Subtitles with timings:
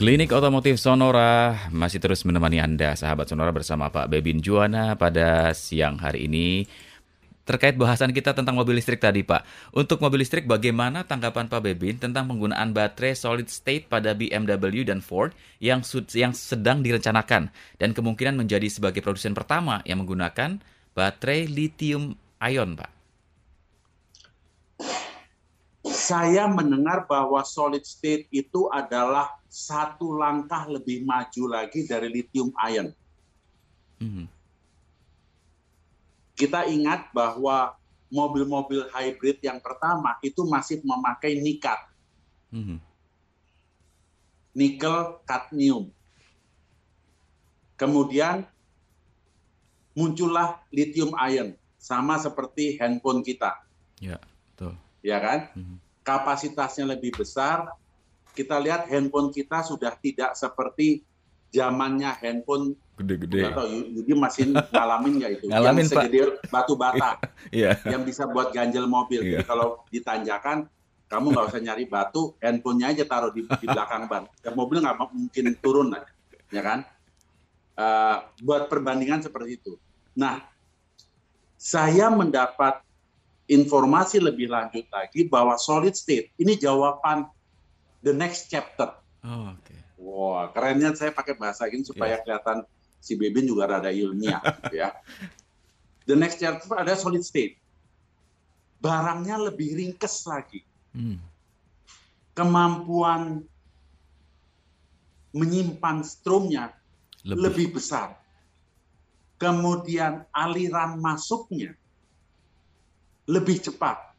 [0.00, 6.00] Klinik Otomotif Sonora masih terus menemani Anda, sahabat Sonora bersama Pak Bebin Juana pada siang
[6.00, 6.64] hari ini.
[7.44, 9.44] Terkait bahasan kita tentang mobil listrik tadi, Pak.
[9.76, 15.04] Untuk mobil listrik, bagaimana tanggapan Pak Bebin tentang penggunaan baterai solid state pada BMW dan
[15.04, 15.84] Ford yang
[16.16, 20.64] yang sedang direncanakan dan kemungkinan menjadi sebagai produsen pertama yang menggunakan
[20.96, 22.99] baterai lithium ion, Pak?
[26.10, 32.90] Saya mendengar bahwa solid state itu adalah satu langkah lebih maju lagi dari lithium ion.
[34.02, 34.26] Mm-hmm.
[36.34, 37.78] Kita ingat bahwa
[38.10, 41.78] mobil-mobil hybrid yang pertama itu masih memakai nikat,
[42.50, 42.78] mm-hmm.
[44.58, 45.94] nikel kadmium.
[47.78, 48.50] Kemudian
[49.94, 53.62] muncullah lithium ion, sama seperti handphone kita.
[54.02, 54.18] Ya,
[54.50, 54.74] betul.
[55.06, 55.54] Ya kan?
[55.54, 57.70] Mm-hmm kapasitasnya lebih besar,
[58.34, 61.06] kita lihat handphone kita sudah tidak seperti
[61.54, 63.46] zamannya handphone gede-gede.
[63.54, 65.44] Atau Yudi masih ngalamin nggak itu?
[65.46, 66.20] Ngalamin, yang segede
[66.50, 67.22] batu bata,
[67.54, 67.78] yeah.
[67.86, 69.22] yang bisa buat ganjel mobil.
[69.22, 69.40] Yeah.
[69.40, 70.66] Jadi kalau ditanjakan,
[71.06, 74.26] kamu nggak usah nyari batu, handphonenya aja taruh di, di belakang ban.
[74.42, 75.94] Ya, mobil nggak mungkin turun,
[76.50, 76.80] ya kan?
[77.80, 79.80] Uh, buat perbandingan seperti itu.
[80.12, 80.44] Nah,
[81.56, 82.84] saya mendapat
[83.50, 87.26] informasi lebih lanjut lagi bahwa solid state ini jawaban
[88.06, 88.94] the next chapter.
[89.26, 89.66] Oh, Oke.
[89.66, 89.78] Okay.
[90.00, 92.22] Wah, kerennya saya pakai bahasa ini supaya yeah.
[92.22, 92.62] kelihatan
[93.02, 94.40] si Bebin juga rada ilmiah,
[94.72, 94.94] ya.
[96.06, 97.58] The next chapter ada solid state.
[98.80, 100.64] Barangnya lebih ringkes lagi.
[100.94, 101.20] Hmm.
[102.32, 103.44] Kemampuan
[105.36, 106.72] menyimpan strumnya
[107.26, 107.42] lebih.
[107.44, 108.16] lebih besar.
[109.36, 111.76] Kemudian aliran masuknya
[113.30, 114.10] lebih cepat.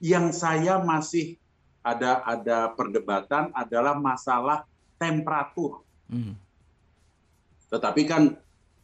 [0.00, 1.36] Yang saya masih
[1.84, 4.64] ada ada perdebatan adalah masalah
[4.96, 5.84] temperatur.
[6.08, 6.32] Hmm.
[7.68, 8.22] Tetapi kan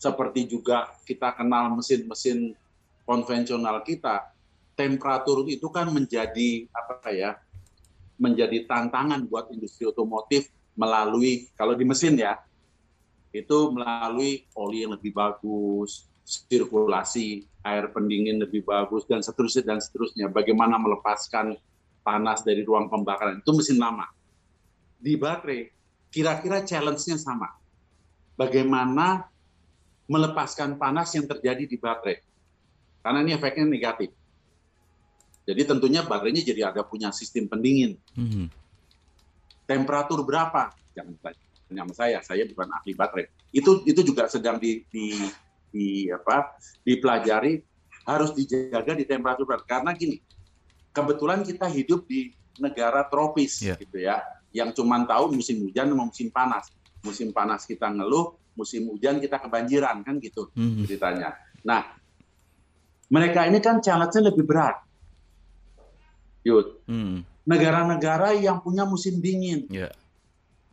[0.00, 2.56] seperti juga kita kenal mesin-mesin
[3.04, 4.32] konvensional kita,
[4.72, 7.32] temperatur itu kan menjadi apa ya?
[8.18, 12.34] menjadi tantangan buat industri otomotif melalui kalau di mesin ya
[13.30, 20.28] itu melalui oli yang lebih bagus, sirkulasi air pendingin lebih bagus dan seterusnya dan seterusnya.
[20.28, 21.56] Bagaimana melepaskan
[22.04, 24.04] panas dari ruang pembakaran itu mesin lama.
[25.00, 25.72] Di baterai
[26.12, 27.48] kira-kira challenge-nya sama.
[28.36, 29.24] Bagaimana
[30.04, 32.20] melepaskan panas yang terjadi di baterai.
[33.00, 34.12] Karena ini efeknya negatif.
[35.48, 37.96] Jadi tentunya baterainya jadi ada punya sistem pendingin.
[38.12, 38.52] Hmm.
[39.64, 40.76] Temperatur berapa?
[40.92, 43.32] Jangan tanya sama saya, saya bukan ahli baterai.
[43.48, 45.12] Itu itu juga sedang di, di
[45.68, 47.60] di apa dipelajari
[48.08, 50.16] harus dijaga di temperatur berat karena gini
[50.96, 53.76] kebetulan kita hidup di negara tropis yeah.
[53.76, 56.72] gitu ya yang cuma tahu musim hujan sama musim panas
[57.04, 60.88] musim panas kita ngeluh musim hujan kita kebanjiran kan gitu mm-hmm.
[60.88, 61.84] ceritanya nah
[63.12, 64.76] mereka ini kan challenge-nya lebih berat
[66.42, 67.44] Yud mm.
[67.44, 69.92] negara-negara yang punya musim dingin yeah.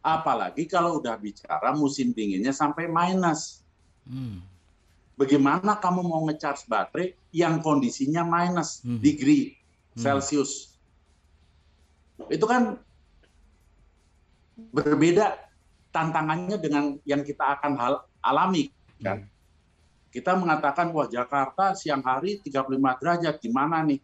[0.01, 3.61] apalagi kalau udah bicara musim dinginnya sampai minus
[4.07, 4.54] mm
[5.15, 8.99] bagaimana kamu mau ngecharge baterai yang kondisinya minus hmm.
[8.99, 9.55] degree
[9.95, 9.99] hmm.
[10.03, 10.75] Celsius.
[12.31, 12.79] Itu kan
[14.55, 15.35] berbeda
[15.91, 17.93] tantangannya dengan yang kita akan hal,
[18.23, 19.23] alami kan.
[19.23, 19.31] Hmm.
[20.11, 22.71] Kita mengatakan wah Jakarta siang hari 35
[23.03, 23.99] derajat gimana nih?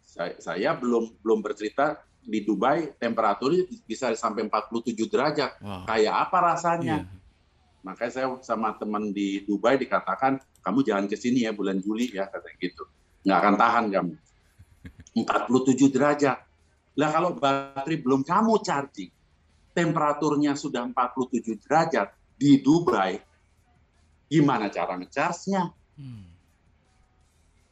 [0.00, 3.52] Saya, saya belum belum bercerita di Dubai temperatur
[3.84, 5.60] bisa sampai 47 derajat.
[5.60, 5.84] Wow.
[5.84, 6.96] Kayak apa rasanya?
[7.04, 7.21] Yeah
[7.82, 12.30] Makanya saya sama teman di Dubai dikatakan, kamu jangan ke sini ya bulan Juli ya,
[12.30, 12.86] kata gitu.
[13.26, 14.14] Nggak akan tahan kamu.
[15.26, 16.38] 47 derajat.
[16.96, 19.10] Lah kalau baterai belum kamu charging,
[19.72, 23.16] temperaturnya sudah 47 derajat di Dubai,
[24.28, 25.72] gimana cara ngecharge-nya?
[25.96, 26.28] Hmm.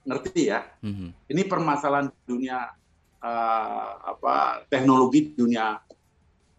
[0.08, 0.64] Ngerti ya?
[0.80, 1.12] Hmm.
[1.28, 2.72] Ini permasalahan dunia
[3.20, 5.76] uh, apa teknologi dunia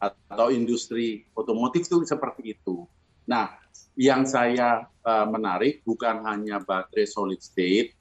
[0.01, 2.85] atau industri otomotif itu seperti itu.
[3.31, 3.55] Nah,
[3.95, 7.95] yang saya uh, menarik bukan hanya baterai solid state,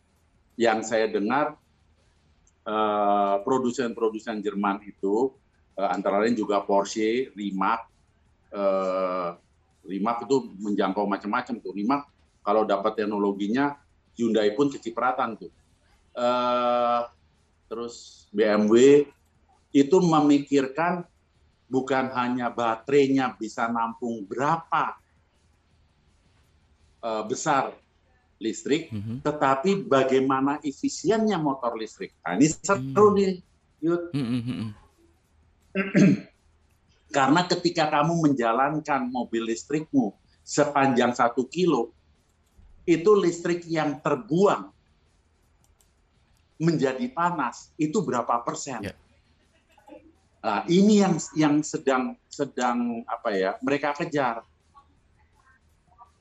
[0.61, 1.57] yang saya dengar
[2.69, 5.33] eh, produsen-produsen Jerman itu
[5.81, 7.89] uh, antara lain juga Porsche, Rimac,
[8.53, 9.41] uh,
[9.89, 11.73] Rimac itu menjangkau macam-macam tuh.
[11.73, 12.05] Rimac
[12.45, 13.81] kalau dapat teknologinya
[14.13, 15.53] Hyundai pun kecipratan tuh.
[16.13, 17.09] Uh,
[17.73, 19.09] terus BMW
[19.73, 21.09] itu memikirkan
[21.73, 25.01] bukan hanya baterainya bisa nampung berapa
[27.05, 27.75] uh, besar
[28.41, 29.17] listrik, mm -hmm.
[29.21, 32.17] tetapi bagaimana efisiennya motor listrik.
[32.25, 33.17] Nah, ini seru mm -hmm.
[33.17, 33.33] nih,
[33.85, 34.03] Yud.
[34.17, 34.69] Mm -hmm.
[37.17, 41.93] Karena ketika kamu menjalankan mobil listrikmu sepanjang satu kilo,
[42.89, 44.73] itu listrik yang terbuang
[46.61, 48.89] menjadi panas itu berapa persen?
[48.89, 48.95] Ya.
[50.41, 54.41] Nah, ini yang yang sedang sedang apa ya mereka kejar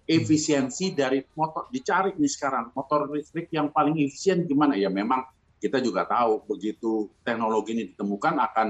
[0.10, 5.22] efisiensi dari motor dicari nih sekarang motor listrik yang paling efisien gimana ya memang
[5.62, 8.68] kita juga tahu begitu teknologi ini ditemukan akan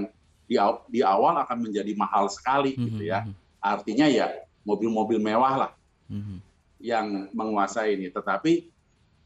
[0.50, 0.58] di,
[0.90, 2.86] di awal akan menjadi mahal sekali mm-hmm.
[2.90, 3.24] gitu ya.
[3.24, 3.34] Mhm.
[3.62, 4.28] Artinya ya
[4.66, 5.72] mobil-mobil mewah lah
[6.10, 6.38] mm-hmm.
[6.82, 8.10] yang menguasai ini.
[8.10, 8.66] Tetapi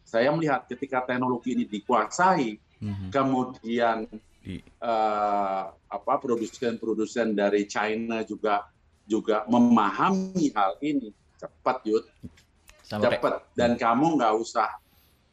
[0.03, 3.09] saya melihat ketika teknologi ini dikuasai, mm-hmm.
[3.09, 4.05] kemudian
[4.43, 4.59] di...
[4.83, 8.67] uh, apa produsen-produsen dari China juga
[9.07, 12.05] juga memahami hal ini cepat Yud,
[12.87, 14.79] cepat dan kamu nggak usah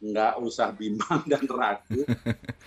[0.00, 2.02] nggak usah bimbang dan ragu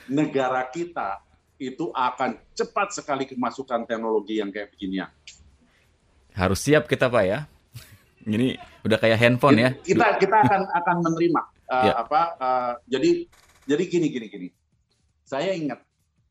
[0.06, 1.20] negara kita
[1.58, 5.10] itu akan cepat sekali kemasukan teknologi yang kayak beginian.
[6.34, 7.40] Harus siap kita pak ya.
[8.24, 8.58] Ini
[8.88, 9.70] udah kayak handphone ya.
[9.76, 11.94] Kita kita akan akan menerima uh, ya.
[12.00, 12.22] apa.
[12.40, 13.12] Uh, jadi
[13.70, 14.48] jadi gini gini gini.
[15.24, 15.84] Saya ingat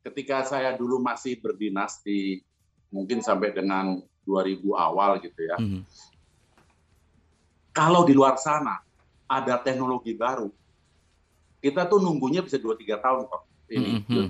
[0.03, 2.43] ketika saya dulu masih berdinas di
[2.93, 5.57] mungkin sampai dengan 2000 awal gitu ya.
[5.57, 5.83] Mm -hmm.
[7.73, 8.85] Kalau di luar sana
[9.25, 10.53] ada teknologi baru,
[11.65, 13.43] kita tuh nunggunya bisa 2-3 tahun kok.
[13.73, 13.91] Ini.
[13.97, 14.27] Mm -hmm.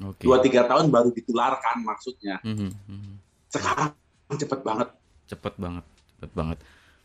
[0.00, 0.24] Okay.
[0.24, 2.40] Dua tiga tahun baru ditularkan maksudnya.
[2.40, 3.12] Mm -hmm.
[3.52, 3.92] Sekarang
[4.32, 4.88] cepet banget.
[5.28, 5.84] Cepet banget,
[6.16, 6.58] cepet banget.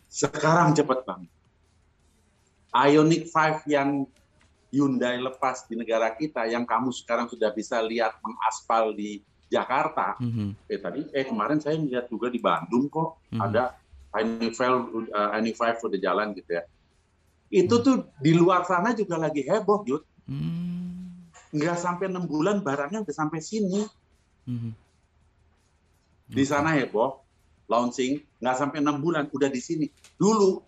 [0.08, 1.32] Sekarang cepet banget.
[2.72, 4.08] Ionic 5 yang
[4.72, 9.20] Hyundai lepas di negara kita, yang kamu sekarang sudah bisa lihat mengaspal di
[9.52, 10.16] Jakarta.
[10.24, 10.50] Mm -hmm.
[10.72, 13.44] Eh tadi, eh kemarin saya melihat juga di Bandung kok mm -hmm.
[13.44, 13.76] ada
[14.16, 16.64] 5, uh, 5 udah jalan gitu ya.
[17.52, 20.04] Itu tuh di luar sana juga lagi heboh, Yud.
[20.26, 20.76] Mm
[21.56, 23.88] nggak sampai enam bulan barangnya udah sampai sini.
[24.46, 24.74] Mm-hmm.
[26.36, 27.24] Di sana heboh,
[27.72, 29.88] launching, nggak sampai enam bulan udah di sini.
[30.20, 30.60] Dulu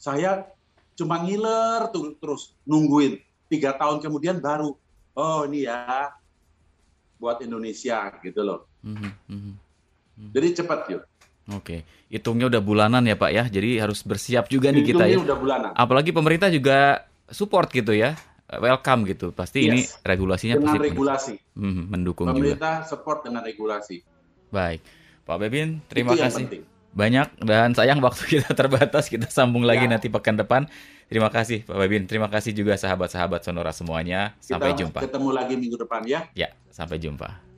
[0.00, 0.48] saya
[0.96, 3.20] cuma ngiler tuh terus nungguin
[3.52, 4.76] tiga tahun kemudian baru
[5.16, 6.12] oh ini ya
[7.20, 8.64] buat Indonesia gitu loh.
[8.80, 9.12] Mm-hmm.
[9.28, 9.54] Mm-hmm.
[10.32, 11.02] Jadi cepat yuk.
[11.50, 15.18] Oke, hitungnya udah bulanan ya Pak ya, jadi harus bersiap juga nih kita ya.
[15.18, 15.70] udah bulanan.
[15.74, 18.14] Apalagi pemerintah juga support gitu ya,
[18.58, 19.30] welcome gitu.
[19.30, 19.70] Pasti yes.
[19.70, 21.34] ini regulasinya dengan pasti regulasi.
[21.54, 22.88] Hmm, mendukung Pemerintah juga.
[22.90, 24.02] support dengan regulasi.
[24.50, 24.82] Baik.
[25.22, 26.44] Pak Bebin, terima Itu kasih
[26.90, 29.06] banyak dan sayang waktu kita terbatas.
[29.06, 29.94] Kita sambung lagi ya.
[29.94, 30.66] nanti pekan depan.
[31.06, 32.06] Terima kasih Pak Bebin.
[32.10, 34.34] Terima kasih juga sahabat-sahabat Sonora semuanya.
[34.42, 34.98] Sampai kita jumpa.
[35.06, 36.26] Ketemu lagi minggu depan ya.
[36.34, 37.49] Ya, sampai jumpa.